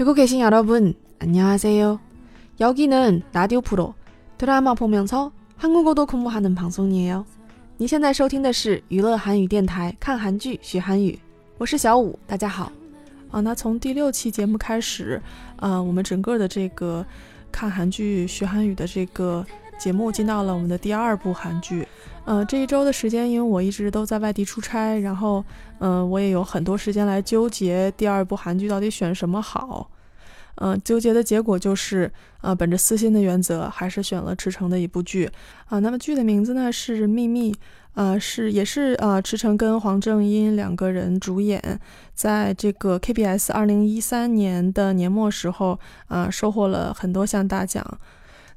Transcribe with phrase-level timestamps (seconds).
[0.00, 2.00] 듣고 계신 여러분, 안녕하세요.
[2.60, 3.94] 여기는 라디오 프로
[4.38, 7.24] 드라마 보면서 한국어도 공부하는 방송이에요.
[7.78, 11.18] 你现在收听的是娱乐韩语电台，看韩剧学韩语，
[11.58, 12.72] 我是小五，大家好。
[13.30, 15.20] 啊，那从第六期节目开始，
[15.56, 17.04] 啊，我们整个的这个
[17.50, 19.44] 看韩剧学韩语的这个
[19.81, 21.87] 节目进到了我们的第二部韩剧。
[22.25, 25.43] 呃，这一周的时间，因为我一直都在外地出差，然后，
[25.79, 29.89] 嗯，我也有很多时间来纠结第二部韩剧到底选什么好。
[30.57, 35.27] 嗯，纠结的结果就是，呃，本着私心的原则，还是选了池诚的一部剧。
[35.65, 37.51] 啊，那么剧的名字呢是《秘密》，
[37.95, 41.79] 呃，是也是呃池诚跟黄正音两个人主演，
[42.13, 47.83] 在这个 KBS 二零一三年的年末时候，啊，收获了很多项大奖。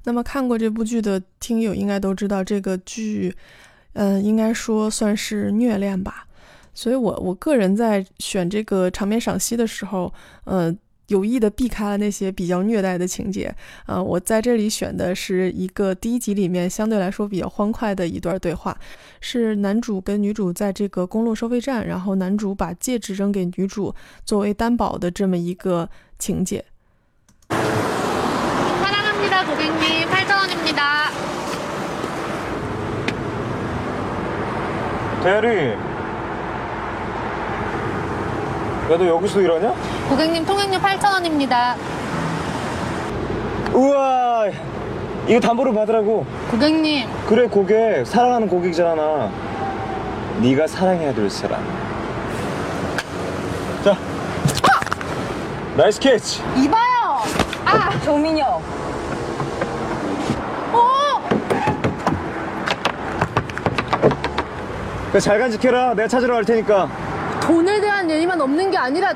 [0.04, 3.34] 那么看过这部剧的听友应该都知道，这个剧，
[3.94, 6.26] 嗯，应该说算是虐恋吧。
[6.72, 10.12] 所以我我个人在选这个场面赏析的时候，
[10.44, 10.74] 呃，
[11.06, 13.54] 有意的避开了那些比较虐待的情节。
[13.86, 18.76] 啊，我在这里选的是一个第一集里面相对来说比较欢快的一段对话，
[19.20, 26.64] 是男主跟女主在这个公路收费站，然后男主把戒指扔给女主作为担保的这么一个情节。
[29.68, 30.82] 고객님 8,000원입니다.
[35.22, 35.72] 대리.
[38.92, 39.72] 야 너 여기서 일하냐?
[40.10, 41.74] 고객님 통행료 8,000원입니다.
[43.72, 44.48] 우와.
[45.26, 46.26] 이거 담보로 받으라고.
[46.50, 47.08] 고객님.
[47.26, 48.06] 그래 고객.
[48.06, 48.94] 사랑하는 고객이잖아.
[48.94, 49.30] 나
[50.42, 51.62] 네가 사랑해야 될 사람.
[53.82, 53.96] 자.
[55.78, 56.42] 나이스 캐치.
[56.58, 57.22] 이봐요.
[57.64, 57.98] 아.
[58.04, 58.62] 조민혁.
[60.72, 61.20] 그래,
[65.20, 66.88] 잘 간직해라 내가 찾으러 갈 테니까
[67.40, 69.12] 돈에 대한 예의만 없는 게 아니라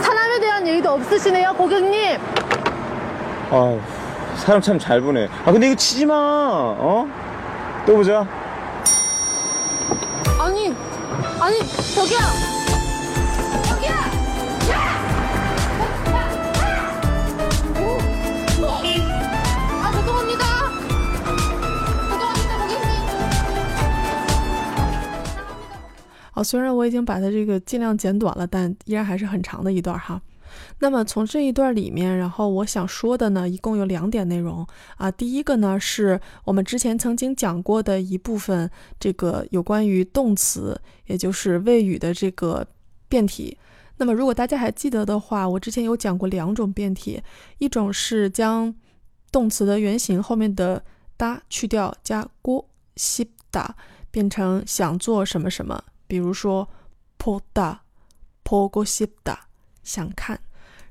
[0.00, 2.18] 사람에 대한 예의도 없으시네요, 고객님.
[3.50, 3.78] 아
[4.36, 7.06] 사람 참 잘 보네 아 근데 이거 치지 마 어?
[7.86, 8.26] 또 보자
[10.40, 10.74] 아니,
[11.40, 11.58] 아니,
[11.94, 12.51] 저기요.
[26.42, 30.20] 虽然我已经把它这个尽量剪短了，但依然还是很长的一段哈。
[30.80, 34.66] 那么从这一段里面，然后我想说的呢，一共有两点内容
[34.96, 35.10] 啊。
[35.10, 38.70] 第一个呢，是我们之前曾经讲过的一部分，
[39.00, 42.66] 这个有关于动词，也就是谓语的这个
[43.08, 43.56] 变体。
[43.96, 47.22] 那么如果大家还记得的话，我之前有讲过两种变体，
[47.58, 48.74] 一种是将
[49.30, 50.84] 动词的原型后面的
[51.16, 53.74] 哒去掉，加过西哒
[54.10, 56.68] 变成想做什么什么，比如说
[57.18, 57.78] poda、
[58.44, 59.38] pogosipda，
[59.82, 60.38] 想看。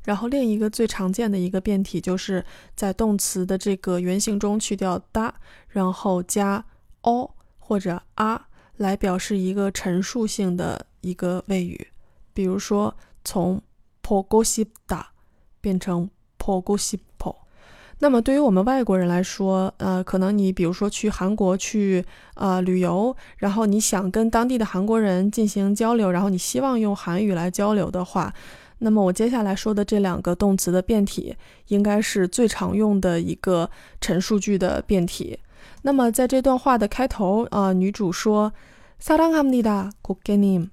[0.03, 2.43] 然后另一个最常见的一个变体，就是
[2.75, 5.31] 在动词的这个原形中去掉 da，
[5.67, 6.65] 然后加
[7.01, 11.89] o 或者 a 来表示一个陈述性的一个谓语。
[12.33, 13.61] 比如说，从
[14.01, 15.05] pogosipda
[15.61, 17.40] 变成 pogosipo。
[18.00, 22.04] 那么对于我们外国人来说，呃，可能你比如说去韩国去
[22.34, 28.32] 呃旅游，然后你想跟当地的韩国人进行交流，然后你希望用韩语来交流的话，
[28.80, 31.34] 那么我接下来说的这两个动词的变体，
[31.68, 33.70] 应该是最常用的一个
[34.00, 35.38] 陈述句的变体。
[35.82, 38.52] 那么在这段话的开头，啊，女主说
[39.00, 40.68] 사랑합니다 고객님。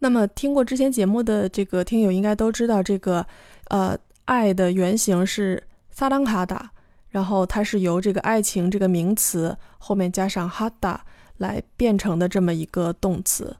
[0.00, 3.24] 那么听过之前节目的这个听友应该都知道，这个
[3.68, 5.62] 呃爱的原型是
[5.97, 6.69] 萨当哈达，
[7.09, 11.03] 然后它是由这个爱情这个名词后面加上哈达
[11.37, 13.57] 来变成的这么一个动词。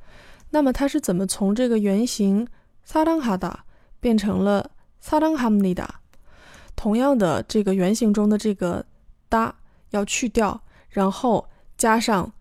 [0.51, 2.47] 那么它是怎么从这个原型
[2.83, 3.65] 萨当哈达
[3.99, 4.69] 变成了
[4.99, 6.01] 萨当哈姆尼达？
[6.75, 8.85] 同样的，这个原型中的这个
[9.27, 9.55] 达
[9.89, 10.61] 要去掉，
[10.91, 12.31] 然后加上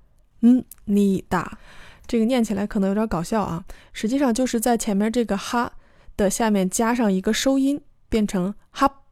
[0.42, 1.56] 嗯尼达。
[2.06, 3.64] 这个念起来可能有点搞笑啊，
[3.94, 5.72] 实际上就是在前面这个哈
[6.18, 9.04] 的下面加上一个收音，变成哈。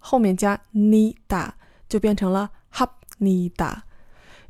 [0.00, 1.54] 后面加你哒，
[1.88, 3.84] 就变成了哈你哒。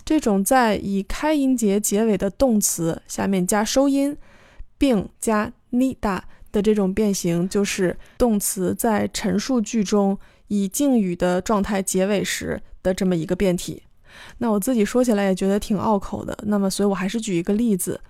[0.02, 4.16] 这种在以开音节结尾的动词下面加收音，
[4.78, 10.18] 并加你哒的这种变形，就是动词在陈述句中
[10.48, 13.82] 以敬语的状态结尾时的这么一个变体。
[14.38, 18.00] 那我自己说起来也觉得挺拗口的，那么所以我还是举一个例子。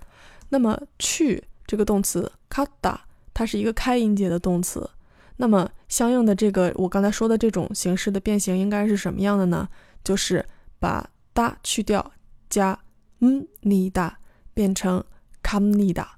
[0.48, 2.96] 那么去这个动词 kata，
[3.34, 4.88] 它是一个开音节的动词。
[5.36, 9.68] 那么相应的这个我刚才说的这种形式的变形应该是什么样的呢？
[10.02, 10.42] 就是
[10.78, 12.12] 把哒去掉，
[12.48, 12.78] 加
[13.18, 14.18] 嗯你哒
[14.54, 15.04] 变成
[15.42, 16.16] kam 你哒。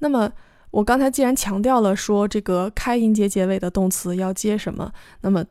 [0.00, 0.32] 那么
[0.70, 5.44] 我刚才既然强调了说这个开音节结尾的动词要接什么，那么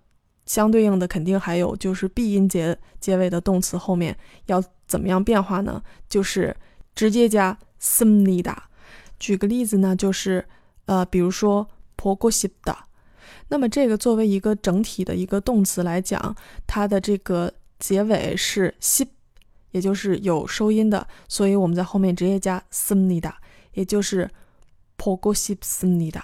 [0.46, 4.18] 相对应的肯定还有就是闭音节结尾的动词后面
[4.48, 5.82] 要怎么样变化呢？
[6.10, 6.56] 就是
[6.96, 8.56] 直接加 smnida。
[9.20, 10.44] 举个例子呢，就是
[10.86, 12.87] 呃，比如说 pogoshida。
[13.50, 16.36] 那么这个作为一个整体的一个动词来讲，
[16.66, 19.06] 它的这个结尾是 s
[19.72, 23.34] 也就是有收音的，所以我们在后面直接加 simnida，
[23.74, 24.30] 也就是
[24.98, 26.22] pogoshibsnida。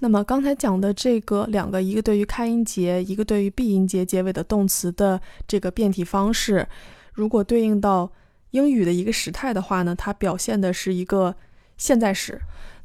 [0.00, 6.66] 那么刚才讲的这个两个，一个对于开音节，一个对于闭音节结尾的动词的这个变体方式，
[7.12, 8.10] 如果对应到
[8.52, 11.36] 英语的一个时态的话呢，它表现的是一个
[11.76, 12.40] 现在时。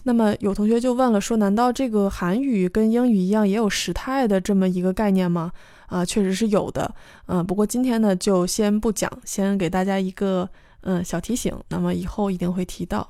[0.08, 5.52] 那么有同学就问了，说难道这个韩语跟英语一样也有时态的这么一个概念吗？
[5.88, 6.94] 啊，确实是有的。
[7.26, 10.48] 嗯，不过今天呢，就先不讲，先给大家一个
[10.82, 11.52] 嗯小提醒。
[11.70, 13.08] 那么以后一定会提到。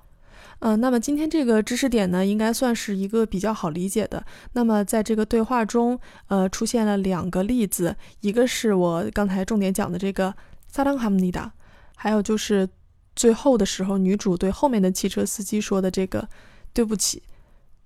[0.59, 4.25] 嗯，那么今天这个知识点呢，应该算是一个比较好理解的。
[4.53, 5.99] 那么在这个对话中，
[6.29, 10.33] 呃，出现了两个例子，一个是我刚才重点讲的这个
[10.71, 11.51] 萨当哈姆尼达，
[11.97, 12.69] 还有就是
[13.17, 16.25] 最后的时候女主对后面的汽车司机说的这个。
[16.74, 17.22] 对不起，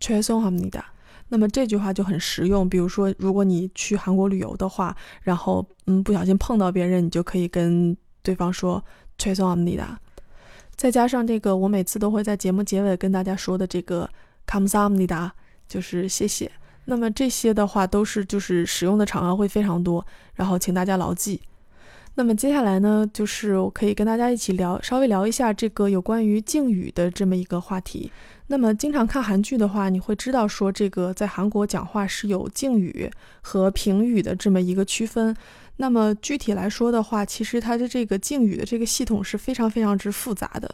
[0.00, 0.82] 죄송합니 다。
[1.28, 2.68] 那么这句话就很实用。
[2.68, 8.84] 比如说，如果你去韩国旅游的话，然后嗯不小心碰到别人，你就可以跟对方说
[9.18, 9.96] 죄송합니 다。
[10.76, 14.08] 再加上这个，我每次都会在节目结尾跟大家说的这个
[14.46, 15.30] 감사합니 다，
[15.66, 16.50] 就是谢谢。
[16.84, 21.40] 那么这些的话都是就是使用的场合会非常多，然后请大家牢记。
[22.19, 28.11] 那么接下来呢，就是我可以跟大家一起聊，稍微聊一下这个有关于敬语的这么一个话题。
[28.47, 35.33] 那么经常看韩剧的话，你会知道说这个在韩国讲话是有敬语和平语的这么一个区分。
[35.77, 40.69] 那么具体来说的话，其实它的这个敬语的这个系统是非常非常之复杂的。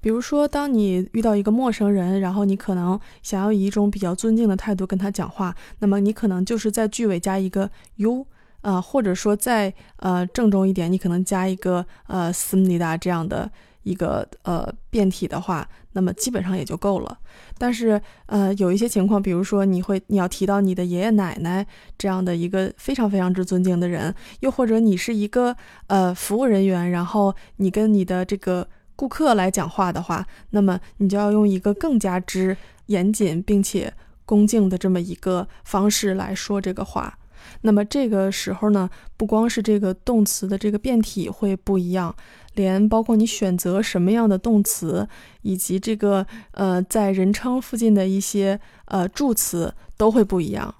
[0.00, 8.26] 比如说，当你遇到一个陌生人，然后你可能想要以一种比较尊敬的态度跟他讲话，那么你可能就是在句尾加一个 you，
[8.62, 13.50] 呃，或者说再呃郑重一点，你可能加一个呃斯尼达这样的。
[13.84, 17.18] 一个呃变体的话，那么基本上也就够了。
[17.56, 21.66] 但是呃有一些情况，比如说你会你要提到你的爷爷奶奶
[21.96, 25.56] 这样的一个非常非常之尊敬的人，又或者你是一个
[25.86, 32.54] 呃服务人员，然后你跟你的这个顾客来讲话的话，那么你就要用一个更加之
[32.86, 33.90] 严谨并且
[34.26, 37.16] 恭敬的这么一个方式来说这个话。
[37.62, 42.14] 那么这个时候呢，不光是这个动词的这个变体会不一样。
[42.54, 45.08] 连包括你选择什么样的动词，
[45.42, 50.74] 以及这个呃在人称附近的一些呃助词都会不一样。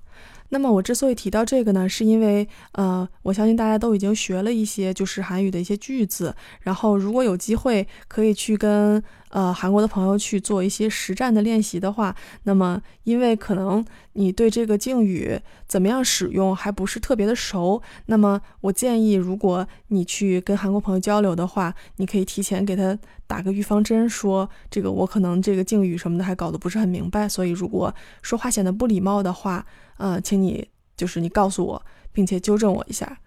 [0.50, 9.02] 那么我之所以提到这个呢，是因为呃我相信大家都已经学了一些就是韩语的一些句子，然后如果有机会可以去跟。
[9.30, 13.84] 呃，韩国的朋友去做一些实战的练习的话，那么因为可能
[14.14, 29.66] 你对这个敬语怎么样使用还不是特别的熟，那么我建议，如果你去跟韩国朋友交流的话，你可以提前给他打个预防针，说这个我可能这个敬语什么的还搞得不是很明白，所以如果说话显得不礼貌的话，
[29.98, 33.18] 呃，请你就是你告诉我，并且纠正我一下。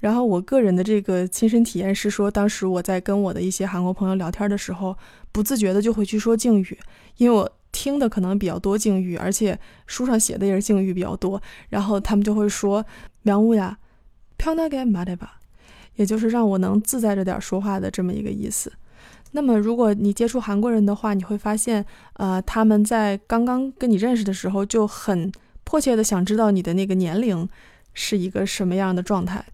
[0.00, 4.96] 然后我个人的这个亲身体验是说，当时我在跟我的一些韩国朋友聊天的时候，
[5.32, 6.78] 不自觉的就会去说敬语，
[7.16, 11.40] 因为我听的可能比较多敬语，而且书上写的也是敬语比较多。
[11.68, 12.84] 然后他们就会说
[13.24, 13.74] “명우 야，
[14.38, 15.38] 편하게말해吧，
[15.96, 18.72] 也就是让我能自在着点说话的这么一个意思。
[19.32, 21.84] 那么，如果你接触韩国人的话，你会发现，
[22.14, 25.30] 呃，他们在刚刚跟你认识的时候就很
[25.68, 27.46] 迫切的想知道你的那个年龄
[27.92, 29.44] 是一个什么样的状态。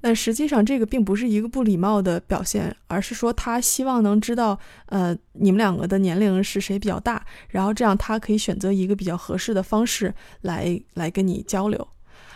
[0.00, 11.86] 但实际上，这个并不是一个不礼貌的表现，而是说他希望能知道，呃，你们两个的年龄是谁比较大，然后这样他可以选择一个比较合适的方式来来跟你交流。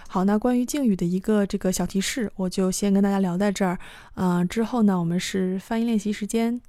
[0.06, 3.76] 好，那关于敬语的一个这个小提示，我就先跟大家聊在这儿。
[4.14, 6.60] 嗯，之后呢，我们是翻译练习时间。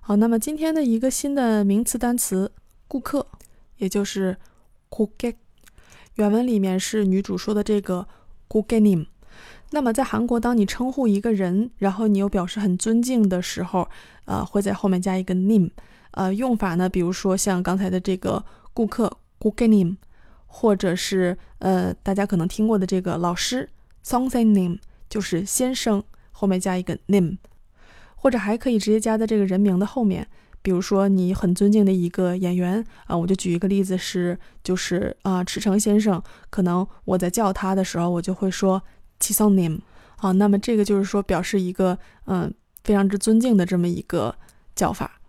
[0.00, 2.50] 好，那么今天的一个新的名词单词
[2.88, 3.24] “顾客”，
[3.78, 4.36] 也就是
[4.90, 5.34] “g 객”，
[6.16, 8.06] 原文里面是女主说的这个
[8.48, 9.04] “g o o g n i m
[9.70, 13.88] ”。那么在韩国，当你称呼一个人，然后你又表示很尊敬的时候，
[14.26, 15.70] 呃，会在后面加一个 name，
[16.10, 19.94] 呃，用法呢，比如说像刚才的这个顾客 g o n a m
[20.46, 23.70] 或者是呃，大家可能听过的这个老师
[24.04, 24.76] song say name，
[25.08, 27.38] 就是先生后面加一个 name，
[28.14, 30.28] 或者还可以直接加在这个人名的后面，
[30.62, 36.22] 比如说，你很尊敬的一个演员啊，我就举一个例子是，就是啊，池诚先生。
[36.50, 38.80] 可能我在叫他的时候，我就会说
[39.18, 39.80] “his name”。
[40.18, 42.54] 啊，那么这个就是说，表示一个嗯
[42.84, 44.36] 非常之尊敬的这么一个
[44.76, 45.20] 叫法。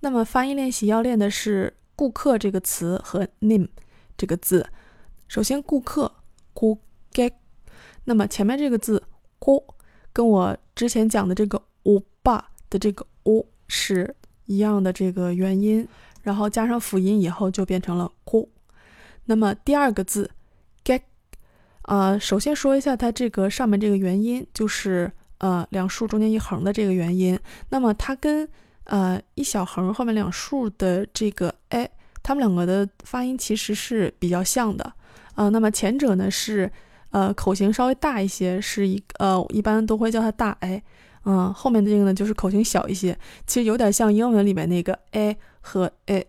[0.00, 3.68] 那么，翻译练习要练的是“顾客”这个词和 “name”
[4.18, 4.68] 这个字。
[5.28, 6.12] 首先，“顾客
[6.52, 7.30] ”“顾客”，
[8.04, 9.02] 那么前面这个字
[9.40, 9.64] “顾”
[10.12, 14.14] 跟我之前讲的这个“我爸”的这个“我”是。
[14.48, 15.86] 一样的这个元音，
[16.22, 18.48] 然后加上辅音以后就变成了哭。
[19.26, 20.30] 那么第二个字
[20.82, 21.02] ，get，，
[21.82, 27.38] 啊，首先说一下它这个上面这个元音，就是呃两竖中间一横的这个元音。
[27.68, 28.48] 那么它跟
[28.84, 31.88] 呃一小横后面两竖的这个哎，
[32.22, 34.92] 它们两个的发音其实是比较像的。
[35.34, 36.72] 呃，那么前者呢是，
[37.10, 40.82] 呃，口型稍微大一些，是一呃，一般都会叫它大 a，
[41.24, 46.26] 嗯，后面的这个呢就是口型小一些，其实有点像英文里面那个 a 和 a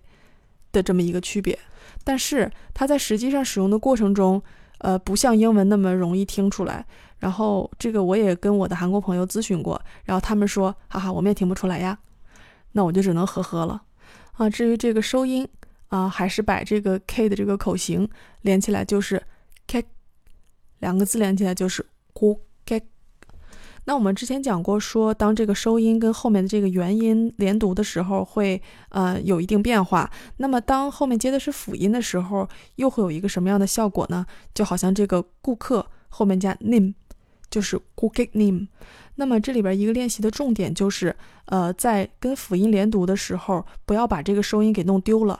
[0.72, 1.58] 的这么一个区别，
[2.04, 4.42] 但是它在实际上使用的过程中，
[4.80, 6.86] 呃，不像英文那么容易听出来。
[7.20, 11.98] 然后这个我也跟我的韩国朋友咨询过，然后他们说，哈哈，我们也听不出来呀，
[12.72, 13.82] 那我就只能呵呵了。
[14.34, 15.48] 啊，至于这个收音。
[15.90, 18.08] 啊，还是把这个 k 的这个口型
[18.44, 19.20] 连起来，就是
[19.66, 19.84] k，
[20.78, 22.40] 两个字连起来就是 ku。
[23.86, 30.10] 那我们之前讲过，说当这个收音跟后面的这个元音连读的时候，会呃有一定变化。
[30.38, 34.26] 那么当后面接的是辅音的时候，又会有一个什么样的效果呢？
[34.54, 36.94] 就好像这个顾客后面加 name，
[37.50, 38.68] 就是 ku k nim。
[39.16, 45.40] 那么这里边一个练习的重点就是，呃，在跟辅音连读的时候，不要把这个收音给弄丢了。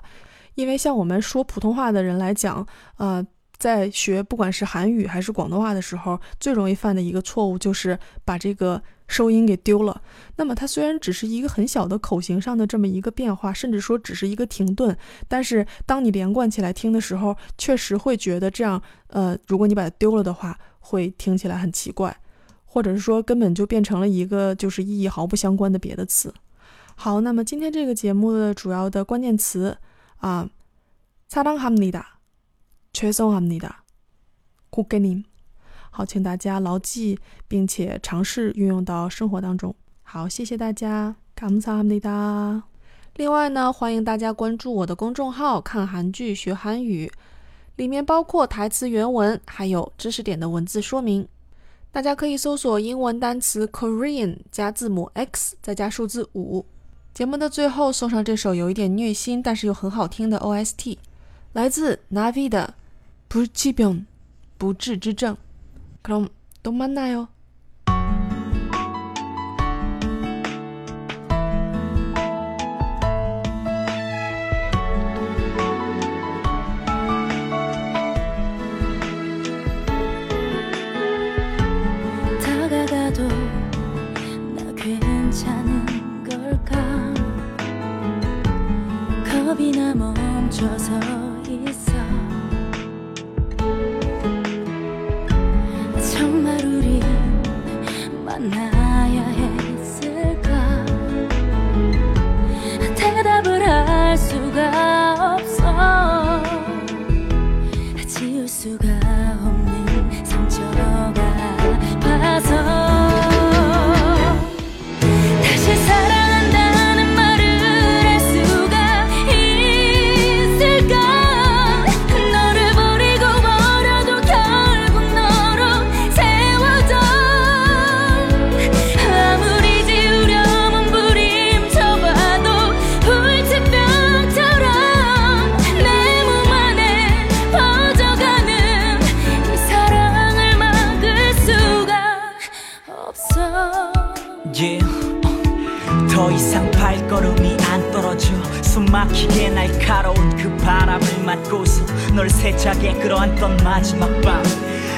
[0.56, 2.66] 因为像我们说普通话的人来讲，
[2.98, 3.26] 呃，
[3.60, 10.02] 在学不管是韩语还是广东话的时候最容易犯的一个错误就是把这个收音给丢了。
[10.38, 14.98] 那么它虽然只是一个很小的口型上的这么一个变化甚至说只是一个停顿
[15.28, 22.16] 但是当你连贯起来听的时候确实会觉得这样呃如果你把它丢了的话会听起来很奇怪
[22.64, 26.34] 或者是说根本就变成了一个就是意义毫不相关的别的词。
[26.96, 29.78] 好那么今天这个节目的主要的关键词
[30.18, 30.50] 啊
[31.28, 32.19] 擦当哈姆尼达。
[32.93, 33.71] 죄송합니 다，
[34.71, 35.25] 고객 님。
[35.91, 39.75] 好，请大家牢记，并且尝试运用到生活当中。
[40.03, 42.63] 好，谢谢大家，감사합니 다。
[43.17, 47.11] 另外呢，欢迎大家关注我的公众号“看韩剧学韩语”，
[47.77, 51.29] 里面包括台词原文，还有知识点的文字说明。
[51.93, 56.67] 大家可以搜索英文单词 Korean 加字母 X，再加数字五。
[57.13, 60.99] 节目的最后送上这首有一点虐心，但是又很好听的 OST，
[61.53, 62.75] 来自 Navi 的《
[63.33, 64.05] 불치병》，
[64.59, 65.37] 不治之症。
[66.03, 67.29] 그럼또만나 요。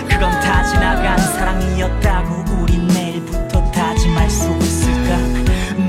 [0.07, 5.17] 그건 다 지나간 사랑이었다고 우린 내일부터 다짐할 수 있을까?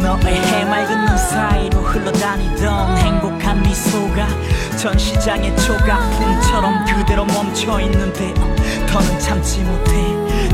[0.00, 4.26] 너의 해맑은 눈 사이로 흘러다니던 행복한 미소가
[4.78, 8.32] 전시장의 조각품처럼 그대로 멈춰있는데
[8.90, 9.92] 더는 참지 못해.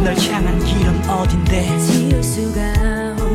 [0.03, 1.79] 널 향한 길은 어딘데?
[1.79, 3.28] 지울 수가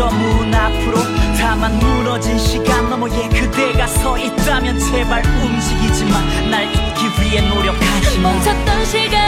[0.00, 0.96] 저문 앞으로
[1.38, 8.32] 다만 무너진 시간 너머에 그대가 서 있다면 제발 움직이지 마 날 잊기 위해 노력하지 마.
[8.32, 9.19] 멈췄던 시간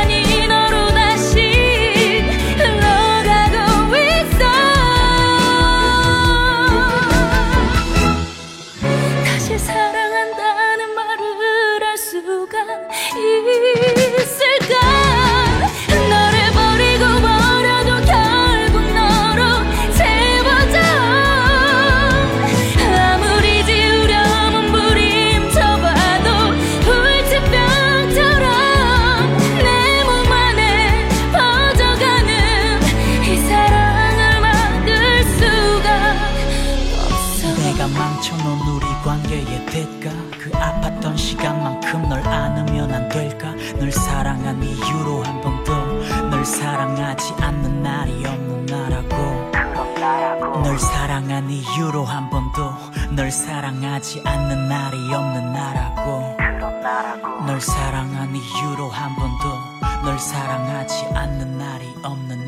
[54.52, 56.36] 없는 날이 없는 나라고.
[56.36, 62.41] 그런 나라고 널 사랑한 이유로 한 번도 널 사랑하지 않는 날이 없는